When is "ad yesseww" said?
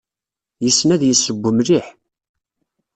0.95-1.43